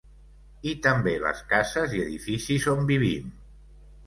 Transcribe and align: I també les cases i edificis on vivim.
I 0.71 0.71
també 0.87 1.13
les 1.25 1.43
cases 1.51 1.93
i 1.99 2.01
edificis 2.07 2.67
on 2.75 2.83
vivim. 2.95 3.31